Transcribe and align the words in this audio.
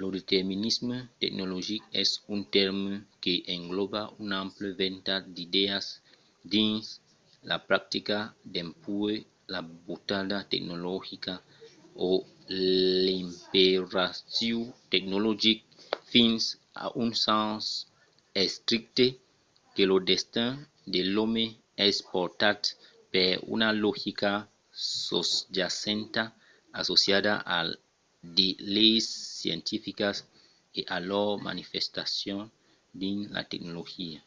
lo 0.00 0.06
determinisme 0.18 0.96
tecnologic 1.22 1.82
es 2.02 2.10
un 2.34 2.40
tèrme 2.56 2.92
que 3.22 3.34
englòba 3.56 4.02
un 4.22 4.30
ample 4.44 4.68
ventalh 4.82 5.26
d’idèas 5.34 5.86
dins 6.54 6.82
la 7.50 7.58
practica 7.68 8.16
dempuèi 8.54 9.16
la 9.52 9.60
butada 9.86 10.38
tecnologica 10.52 11.34
o 12.08 12.10
l’imperatiu 13.06 14.58
tecnologic 14.94 15.58
fins 16.12 16.42
a 16.84 16.86
un 17.02 17.10
sens 17.26 17.62
estricte 18.44 19.06
que 19.74 19.82
lo 19.90 19.96
destin 20.10 20.50
de 20.94 21.00
l'òme 21.12 21.44
es 21.88 21.96
portat 22.12 22.60
per 23.12 23.30
una 23.54 23.70
logica 23.84 24.32
sosjacenta 25.08 26.22
associada 26.80 27.34
a 27.56 27.58
de 28.38 28.48
leis 28.74 29.04
scientificas 29.38 30.16
e 30.78 30.80
a 30.96 30.98
lor 31.08 31.30
manifestacion 31.48 32.40
dins 33.00 33.22
la 33.34 33.42
tecnologia 33.52 34.18